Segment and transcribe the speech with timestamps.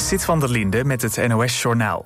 [0.00, 2.04] Sit van der Linde met het NOS-journaal.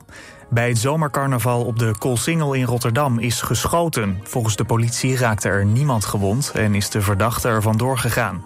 [0.49, 4.21] Bij het zomercarnaval op de Koolsingel in Rotterdam is geschoten.
[4.23, 8.45] Volgens de politie raakte er niemand gewond en is de verdachte er vandoor gegaan.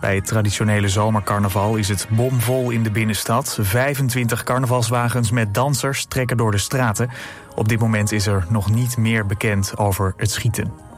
[0.00, 3.58] Bij het traditionele zomercarnaval is het bomvol in de binnenstad.
[3.60, 7.10] 25 carnavalswagens met dansers trekken door de straten.
[7.54, 10.89] Op dit moment is er nog niet meer bekend over het schieten.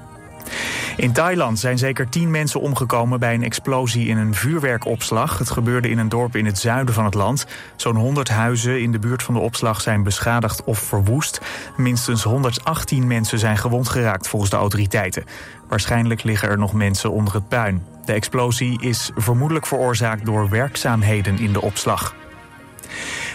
[0.97, 5.39] In Thailand zijn zeker tien mensen omgekomen bij een explosie in een vuurwerkopslag.
[5.39, 7.47] Het gebeurde in een dorp in het zuiden van het land.
[7.77, 11.41] Zo'n 100 huizen in de buurt van de opslag zijn beschadigd of verwoest.
[11.77, 15.25] Minstens 118 mensen zijn gewond geraakt volgens de autoriteiten.
[15.69, 17.85] Waarschijnlijk liggen er nog mensen onder het puin.
[18.05, 22.15] De explosie is vermoedelijk veroorzaakt door werkzaamheden in de opslag.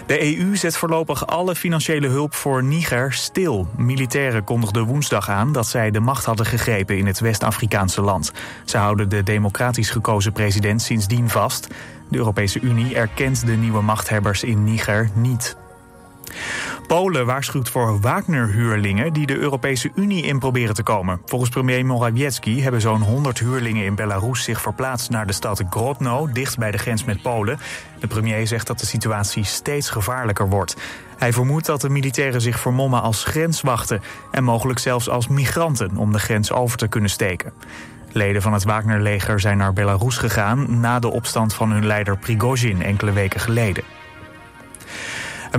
[0.07, 3.67] De EU zet voorlopig alle financiële hulp voor Niger stil.
[3.77, 8.31] Militairen kondigden woensdag aan dat zij de macht hadden gegrepen in het West-Afrikaanse land.
[8.66, 11.67] Ze houden de democratisch gekozen president sindsdien vast.
[12.09, 15.57] De Europese Unie erkent de nieuwe machthebbers in Niger niet.
[16.88, 21.22] Polen waarschuwt voor Wagner-huurlingen die de Europese Unie in proberen te komen.
[21.25, 26.30] Volgens premier Morawiecki hebben zo'n 100 huurlingen in Belarus zich verplaatst naar de stad Grodno,
[26.31, 27.59] dicht bij de grens met Polen.
[28.00, 30.75] De premier zegt dat de situatie steeds gevaarlijker wordt.
[31.17, 36.12] Hij vermoedt dat de militairen zich vermommen als grenswachten en mogelijk zelfs als migranten om
[36.12, 37.53] de grens over te kunnen steken.
[38.12, 42.81] Leden van het Wagner-leger zijn naar Belarus gegaan na de opstand van hun leider Prigozhin
[42.81, 43.84] enkele weken geleden.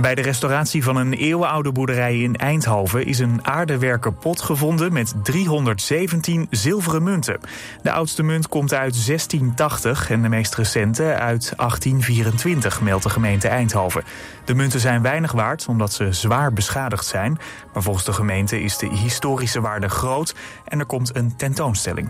[0.01, 5.13] Bij de restauratie van een eeuwenoude boerderij in Eindhoven is een aardewerken pot gevonden met
[5.23, 7.39] 317 zilveren munten.
[7.81, 13.47] De oudste munt komt uit 1680 en de meest recente uit 1824, meldt de gemeente
[13.47, 14.03] Eindhoven.
[14.45, 17.39] De munten zijn weinig waard omdat ze zwaar beschadigd zijn,
[17.73, 22.09] maar volgens de gemeente is de historische waarde groot en er komt een tentoonstelling.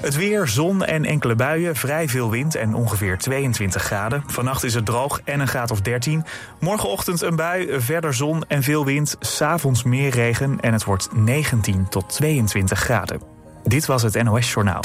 [0.00, 4.24] Het weer, zon en enkele buien, vrij veel wind en ongeveer 22 graden.
[4.26, 6.24] Vannacht is het droog en een graad of 13.
[6.60, 9.16] Morgenochtend een bui, verder zon en veel wind.
[9.20, 13.20] S'avonds meer regen en het wordt 19 tot 22 graden.
[13.64, 14.80] Dit was het NOS Journaal.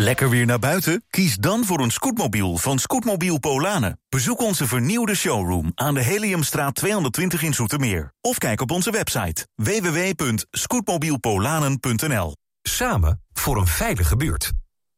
[0.00, 1.04] Lekker weer naar buiten?
[1.10, 4.00] Kies dan voor een scootmobiel van Scootmobiel Polanen.
[4.08, 8.12] Bezoek onze vernieuwde showroom aan de Heliumstraat 220 in Zoetermeer.
[8.20, 14.52] Of kijk op onze website www.scootmobielpolanen.nl Samen voor een veilige buurt.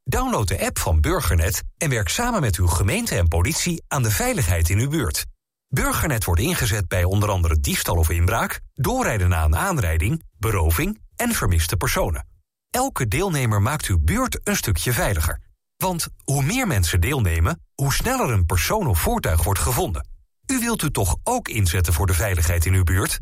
[0.05, 4.11] Download de app van Burgernet en werk samen met uw gemeente en politie aan de
[4.11, 5.27] veiligheid in uw buurt.
[5.69, 11.33] Burgernet wordt ingezet bij onder andere diefstal of inbraak, doorrijden na een aanrijding, beroving en
[11.33, 12.30] vermiste personen.
[12.71, 15.41] Elke deelnemer maakt uw buurt een stukje veiliger.
[15.77, 20.09] Want hoe meer mensen deelnemen, hoe sneller een persoon of voertuig wordt gevonden.
[20.47, 23.21] U wilt u toch ook inzetten voor de veiligheid in uw buurt?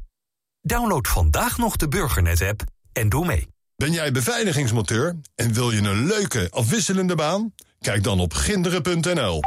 [0.60, 3.48] Download vandaag nog de Burgernet-app en doe mee.
[3.76, 7.54] Ben jij beveiligingsmonteur en wil je een leuke, afwisselende baan?
[7.80, 9.40] Kijk dan op ginderen.nl.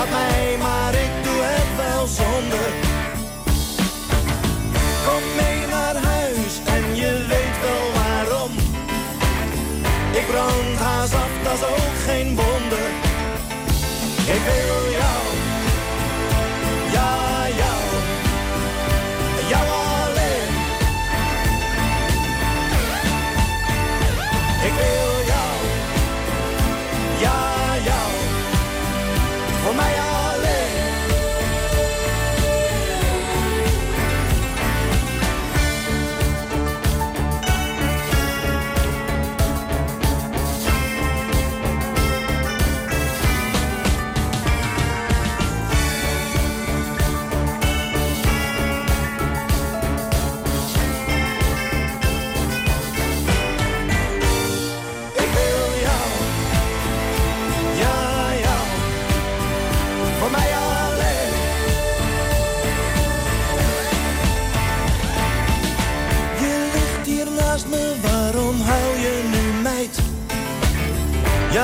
[0.00, 0.99] Laat mij maar,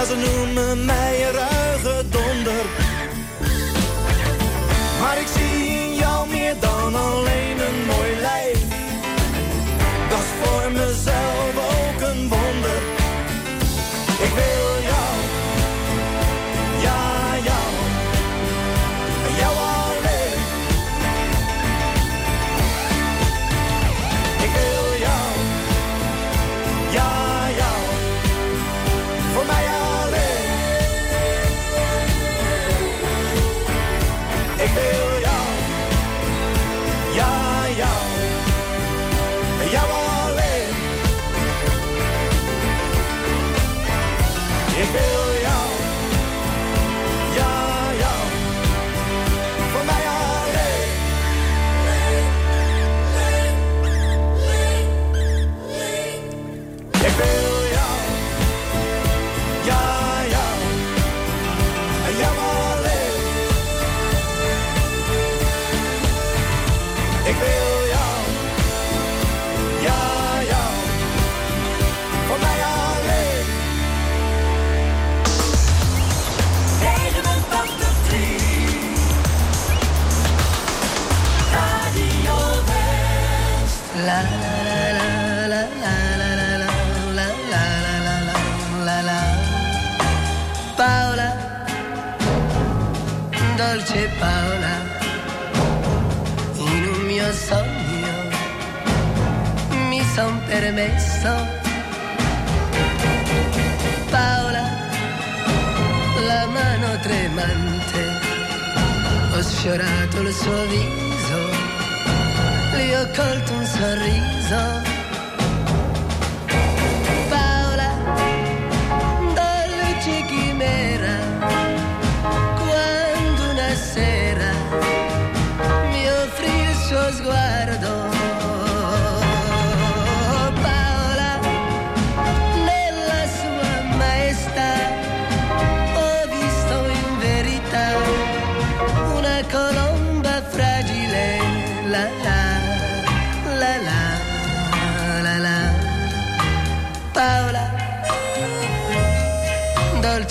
[0.09, 1.06] als een noemen man.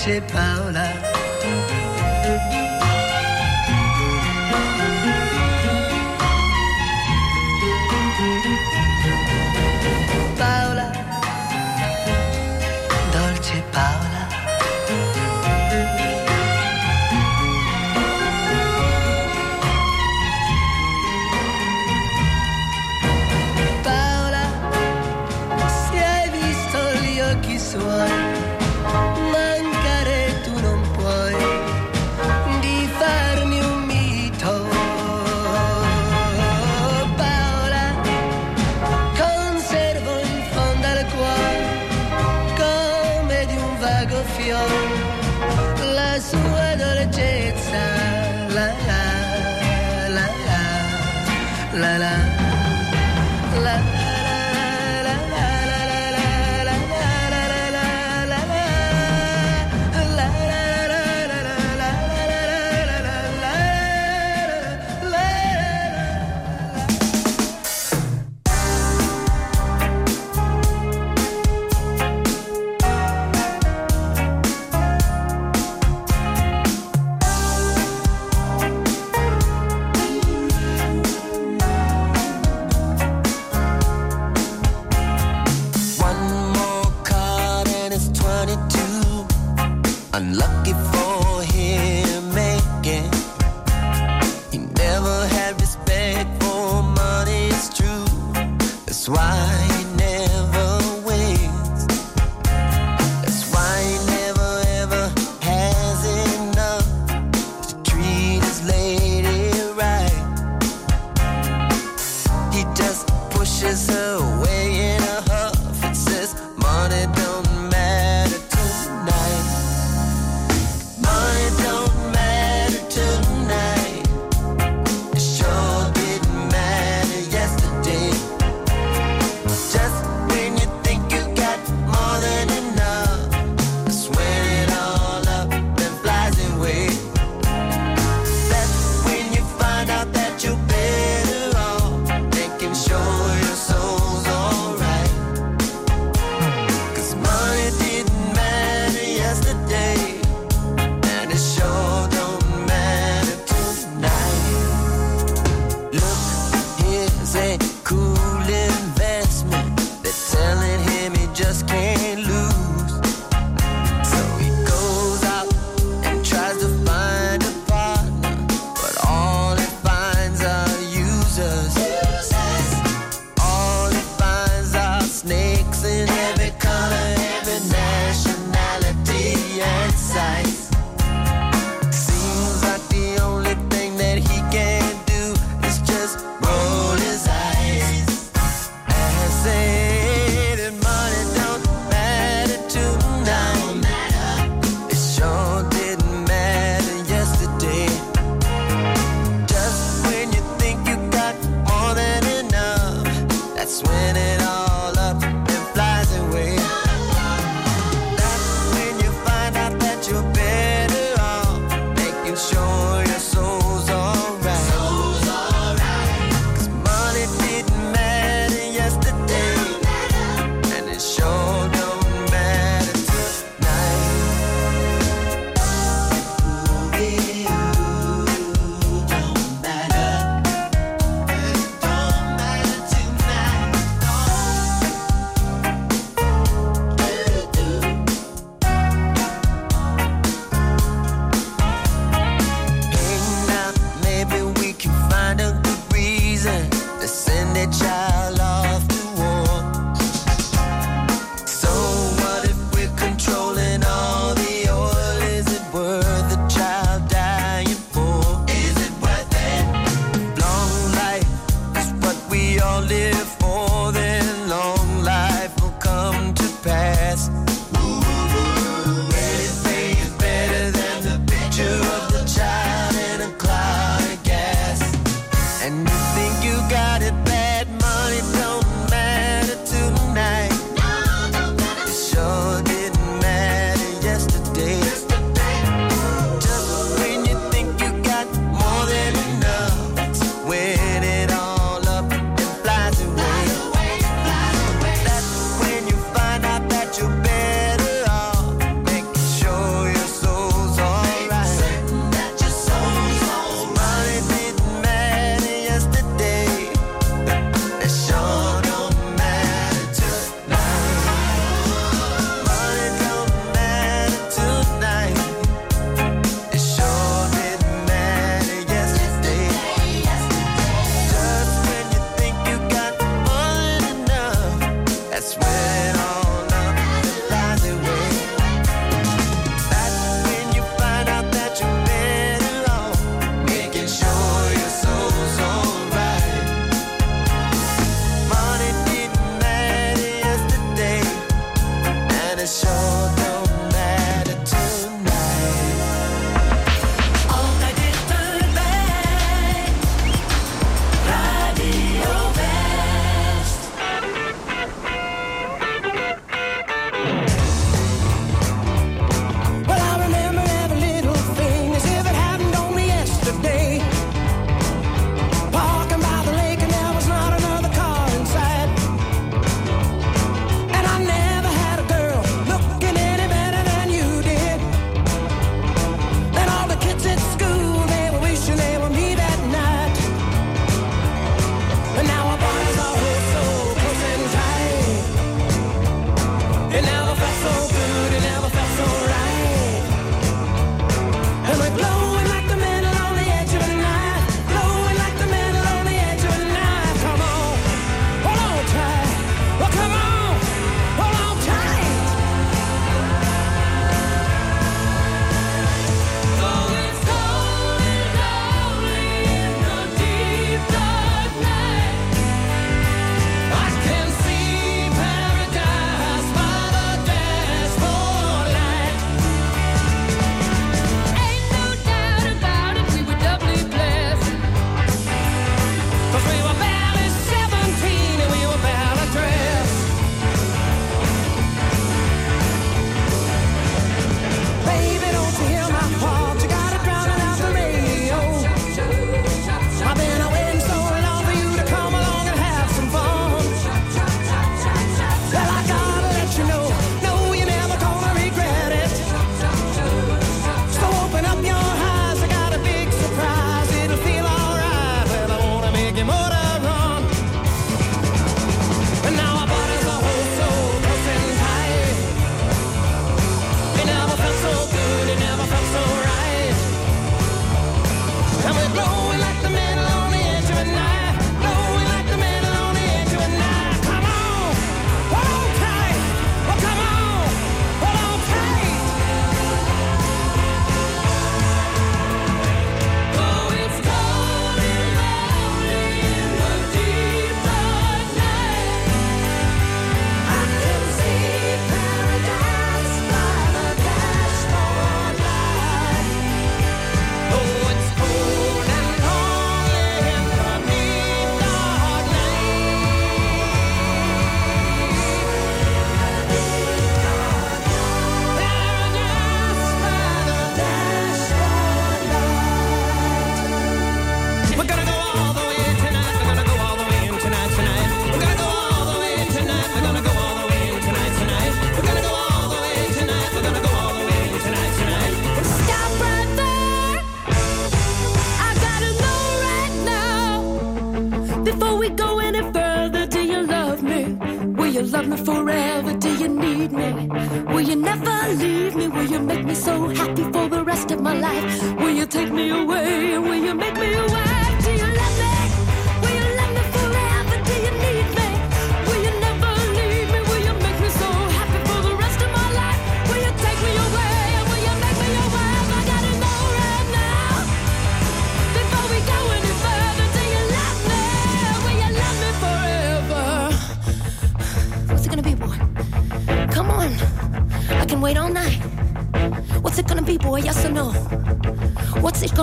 [0.06, 1.05] Paola,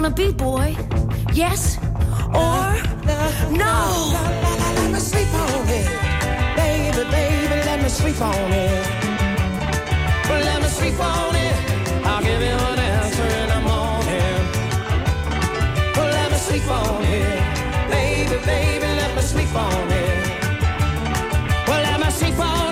[0.03, 0.77] gonna be, boy?
[1.33, 1.79] Yes
[2.35, 2.75] or
[3.55, 3.75] no?
[4.75, 5.87] Let me sleep on it,
[6.57, 7.57] baby, baby.
[7.69, 8.87] Let me sleep on it.
[10.29, 11.55] Let me sleep on it.
[12.05, 14.43] I'll give you an answer in the morning.
[15.95, 18.87] Let me sleep on it, baby, baby.
[19.01, 20.27] Let me sleep on it.
[21.69, 22.72] Let me sleep on it.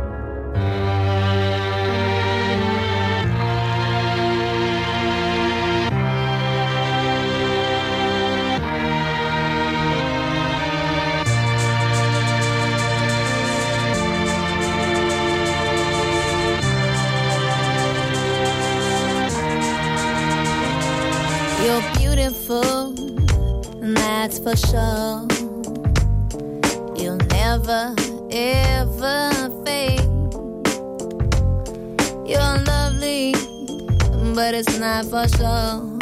[34.51, 35.97] but it's not for sure.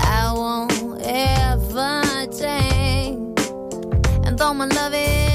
[0.00, 3.40] I won't ever change,
[4.26, 5.31] and though my love is.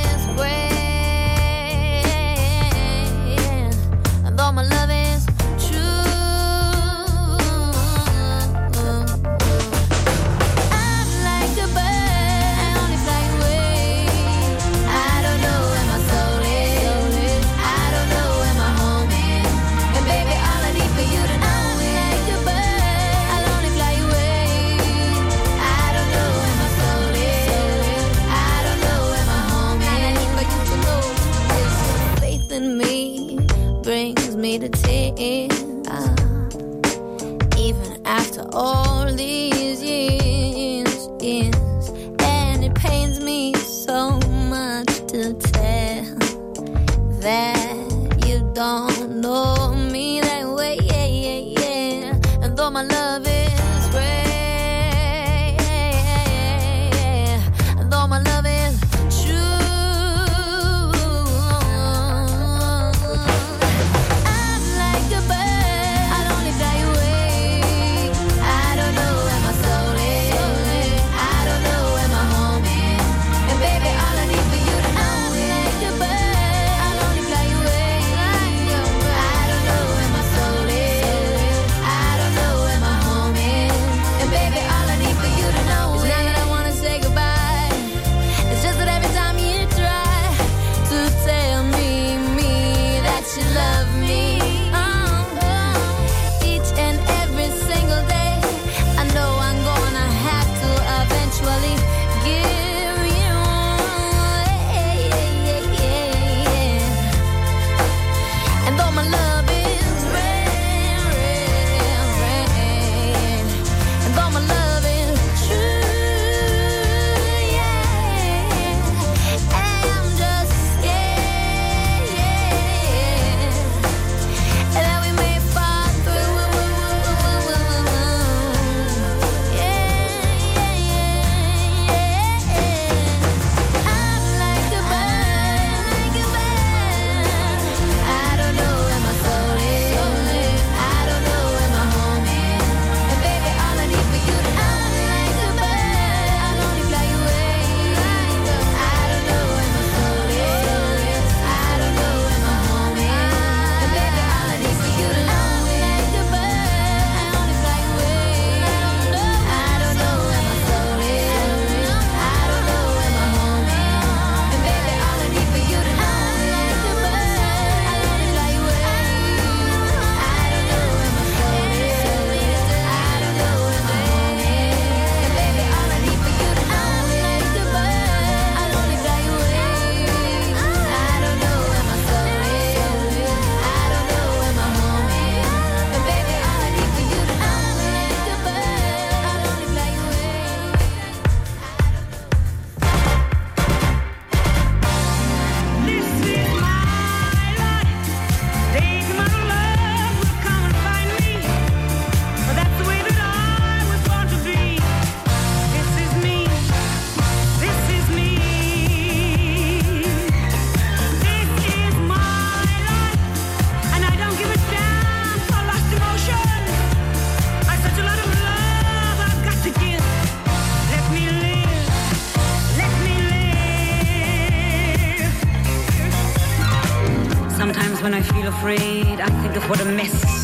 [229.67, 230.36] What a mess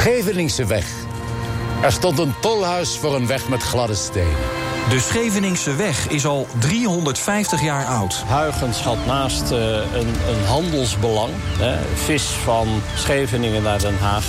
[0.00, 0.86] Scheveningse weg.
[1.82, 4.36] Er stond een tolhuis voor een weg met gladde stenen.
[4.88, 8.24] De Scheveningse weg is al 350 jaar oud.
[8.26, 14.24] Huygens had naast eh, een, een, handelsbelang, hè, vis van Scheveningen naar Den Haag...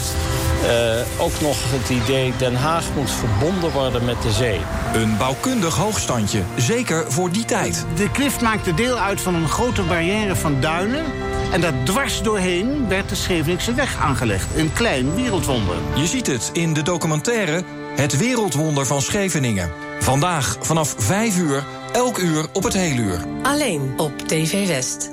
[0.66, 4.60] Eh, ook nog het idee Den Haag moet verbonden worden met de zee.
[4.94, 7.86] Een bouwkundig hoogstandje, zeker voor die tijd.
[7.96, 11.06] De klift maakte deel uit van een grote barrière van duinen...
[11.52, 14.56] En daar dwars doorheen werd de Scheveningse weg aangelegd.
[14.56, 15.76] Een klein wereldwonder.
[15.96, 17.64] Je ziet het in de documentaire
[17.96, 19.72] Het Wereldwonder van Scheveningen.
[20.00, 23.20] Vandaag vanaf 5 uur, elk uur op het hele uur.
[23.44, 25.12] Alleen op TV West.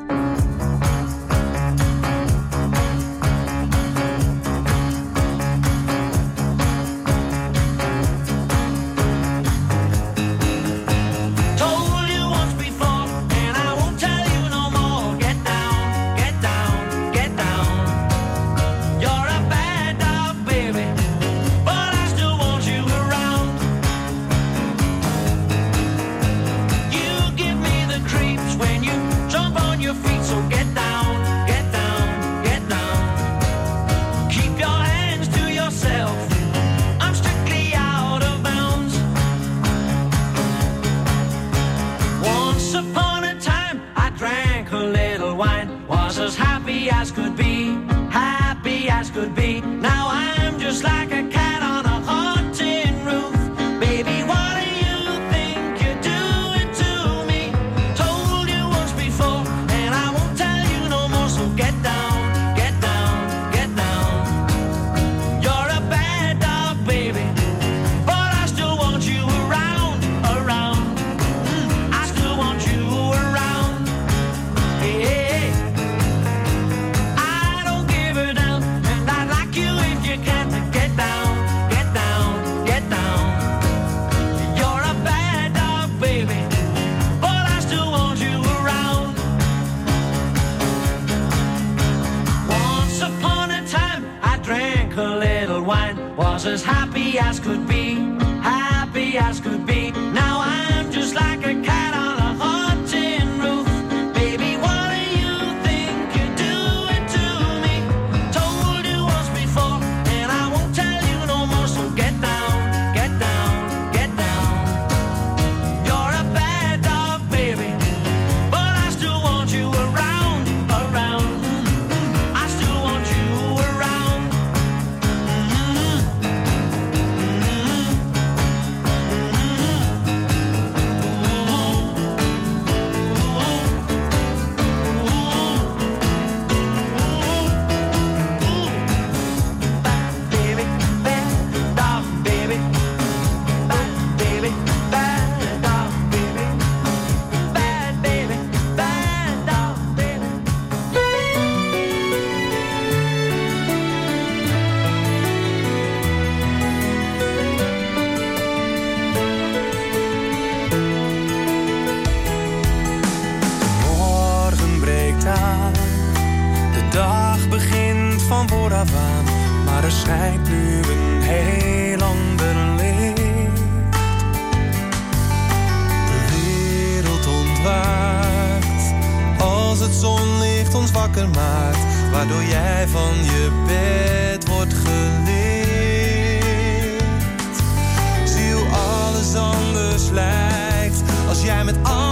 [191.48, 192.07] jij met al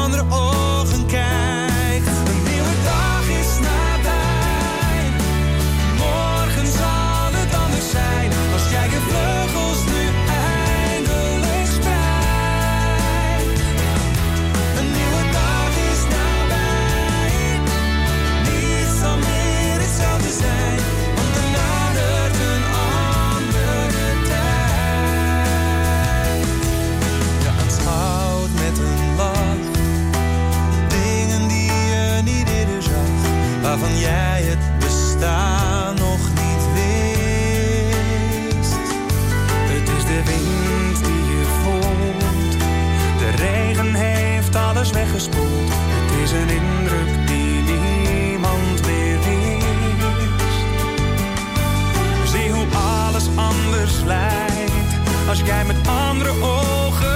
[46.36, 50.54] een indruk die niemand meer is.
[52.30, 54.72] Zie hoe alles anders lijkt
[55.28, 57.15] als jij met andere ogen.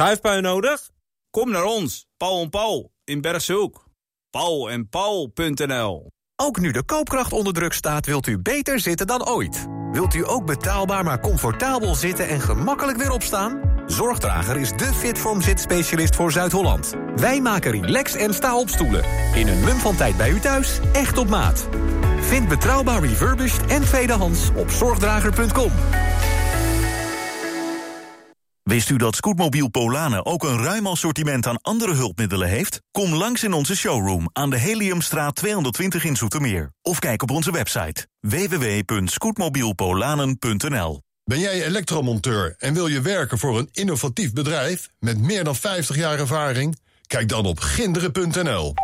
[0.00, 0.90] Schuifpui nodig?
[1.30, 3.84] Kom naar ons, Paul en Paul in Bergshoek.
[4.30, 9.28] Paul en Paul.nl Ook nu de koopkracht onder druk staat, wilt u beter zitten dan
[9.28, 9.66] ooit.
[9.92, 13.60] Wilt u ook betaalbaar maar comfortabel zitten en gemakkelijk weer opstaan?
[13.86, 16.94] Zorgdrager is de Fitform zitspecialist voor Zuid-Holland.
[17.16, 19.04] Wij maken relax en sta op stoelen.
[19.34, 21.68] In een mum van tijd bij u thuis, echt op maat.
[22.20, 25.72] Vind betrouwbaar refurbished en tweedehands op zorgdrager.com.
[28.62, 32.80] Wist u dat Scootmobiel Polanen ook een ruim assortiment aan andere hulpmiddelen heeft?
[32.90, 36.72] Kom langs in onze showroom aan de Heliumstraat 220 in Zoetermeer.
[36.82, 43.68] Of kijk op onze website www.scootmobielpolanen.nl Ben jij elektromonteur en wil je werken voor een
[43.72, 46.78] innovatief bedrijf met meer dan 50 jaar ervaring?
[47.06, 48.74] Kijk dan op ginderen.nl.